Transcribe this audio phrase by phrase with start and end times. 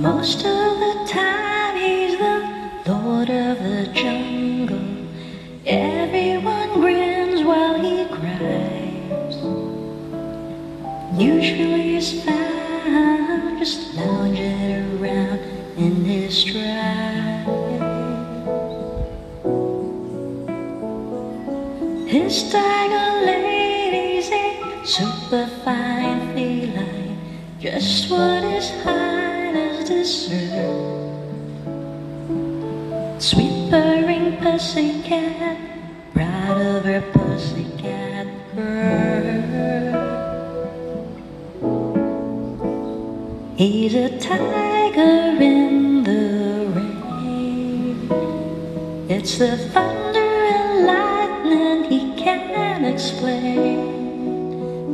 [0.00, 4.78] Most of the time he's the lord of the jungle.
[11.18, 15.40] Usually he's found just lounging around
[15.76, 17.44] in his stride.
[22.06, 27.18] His tiger ladies a super fine feline,
[27.58, 31.26] just what his highness deserves.
[33.18, 35.58] Sweet purring pussycat,
[36.14, 39.47] proud of her pussycat purr.
[43.58, 48.08] He's a tiger in the rain.
[49.10, 53.80] It's the thunder and lightning he can't explain.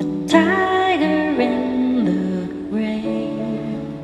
[0.00, 4.02] A tiger in the rain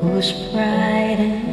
[0.00, 1.51] who's frightened.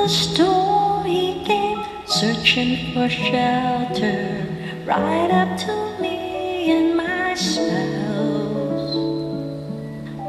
[0.00, 4.46] The storm, he came searching for shelter
[4.86, 8.94] right up to me and my spouse.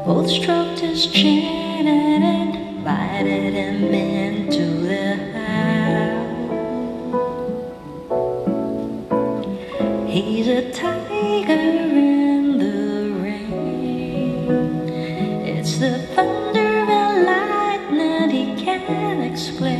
[0.04, 6.50] Both stroked his chin and invited him into the house.
[10.06, 14.50] He's a tiger in the rain.
[15.56, 19.71] It's the thunder and lightning he can't explain.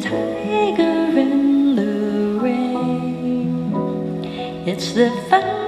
[0.00, 3.74] Tiger in the rain.
[4.66, 5.63] It's the thunder